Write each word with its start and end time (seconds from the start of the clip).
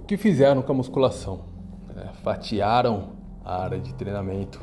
que 0.00 0.16
fizeram 0.16 0.62
com 0.62 0.72
a 0.72 0.74
musculação? 0.74 1.40
É, 1.96 2.08
fatiaram 2.22 3.08
a 3.44 3.62
área 3.62 3.78
de 3.78 3.94
treinamento. 3.94 4.60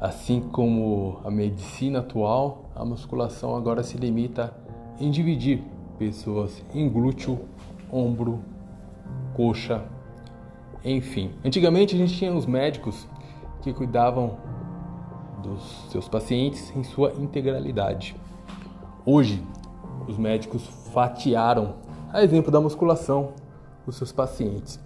Assim 0.00 0.40
como 0.40 1.20
a 1.24 1.30
medicina 1.30 2.00
atual, 2.00 2.70
a 2.74 2.84
musculação 2.84 3.54
agora 3.54 3.82
se 3.82 3.96
limita 3.96 4.54
em 4.98 5.10
dividir 5.10 5.62
pessoas 5.98 6.64
em 6.74 6.88
glúteo, 6.88 7.38
ombro, 7.92 8.40
coxa, 9.34 9.84
enfim. 10.84 11.32
Antigamente 11.44 11.94
a 11.94 11.98
gente 11.98 12.14
tinha 12.14 12.32
os 12.32 12.46
médicos 12.46 13.06
que 13.62 13.72
cuidavam 13.72 14.36
dos 15.42 15.90
seus 15.90 16.08
pacientes 16.08 16.74
em 16.76 16.82
sua 16.82 17.12
integralidade. 17.18 18.14
Hoje, 19.04 19.42
os 20.06 20.18
médicos 20.18 20.66
fatiaram, 20.92 21.74
a 22.12 22.22
exemplo 22.22 22.50
da 22.50 22.60
musculação, 22.60 23.32
os 23.90 23.96
seus 23.96 24.12
pacientes. 24.12 24.80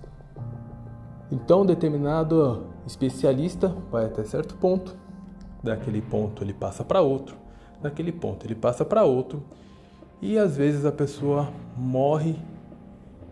Então, 1.31 1.65
determinado 1.65 2.67
especialista 2.87 3.69
vai 3.91 4.05
até 4.05 4.23
certo 4.25 4.55
ponto, 4.57 4.97
daquele 5.63 6.03
ponto 6.03 6.43
ele 6.43 6.53
passa 6.53 6.85
para 6.85 7.01
outro, 7.01 7.37
daquele 7.81 8.13
ponto 8.13 8.47
ele 8.47 8.55
passa 8.55 8.85
para 8.85 9.05
outro, 9.05 9.43
e 10.21 10.39
às 10.39 10.57
vezes 10.57 10.85
a 10.85 10.93
pessoa 10.93 11.53
morre 11.77 12.37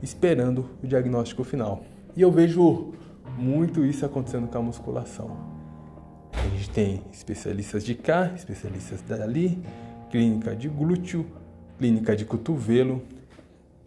esperando 0.03 0.67
o 0.83 0.87
diagnóstico 0.87 1.45
final. 1.45 1.83
E 2.17 2.23
eu 2.23 2.31
vejo 2.31 2.93
muito 3.39 3.85
isso 3.85 4.05
acontecendo 4.05 4.49
com 4.49 4.59
a 4.59 4.63
musculação. 4.63 5.37
A 6.33 6.49
gente 6.49 6.71
tem 6.71 7.03
especialistas 7.13 7.85
de 7.85 7.95
cá, 7.95 8.33
especialistas 8.35 9.03
dali, 9.03 9.63
clínica 10.11 10.57
de 10.57 10.69
glúteo, 10.69 11.27
clínica 11.79 12.17
de 12.17 12.25
cotovelo, 12.25 13.03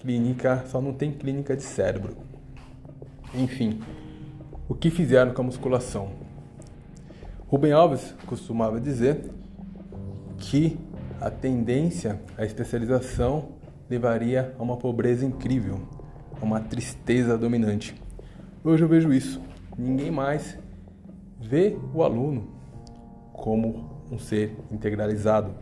clínica, 0.04 0.66
só 0.68 0.82
não 0.82 0.94
tem 0.94 1.12
clínica 1.14 1.56
de 1.56 1.64
cérebro. 1.64 2.18
Enfim, 3.34 3.80
o 4.68 4.76
que 4.76 4.90
fizeram 4.90 5.34
com 5.34 5.42
a 5.42 5.46
musculação? 5.46 6.10
Rubem 7.48 7.72
Alves 7.72 8.14
costumava 8.28 8.82
dizer 8.82 9.32
que 10.38 10.78
a 11.22 11.30
tendência 11.30 12.20
à 12.38 12.44
especialização 12.44 13.54
levaria 13.90 14.54
a 14.60 14.64
uma 14.64 14.76
pobreza 14.76 15.26
incrível, 15.26 15.80
a 16.42 16.44
uma 16.44 16.60
tristeza 16.60 17.38
dominante. 17.38 17.96
Hoje 18.62 18.84
eu 18.84 18.90
vejo 18.90 19.14
isso. 19.14 19.42
Ninguém 19.78 20.12
mais 20.12 20.58
vê 21.40 21.78
o 21.94 22.04
aluno 22.04 22.50
como 23.32 23.90
um 24.12 24.20
ser 24.20 24.58
integralizado, 24.70 25.54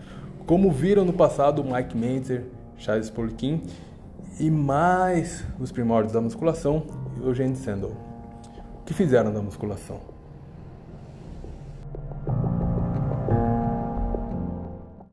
como 0.47 0.71
viram 0.71 1.05
no 1.05 1.13
passado 1.13 1.63
Mike 1.63 1.95
Mentzer, 1.95 2.43
Charles 2.75 3.09
Poliquin 3.09 3.61
e 4.41 4.49
mais 4.49 5.45
os 5.59 5.71
primórdios 5.71 6.13
da 6.13 6.19
musculação, 6.19 6.83
Eugene 7.23 7.55
Sandel 7.55 7.95
que 8.91 8.93
fizeram 8.93 9.31
da 9.31 9.41
musculação. 9.41 10.10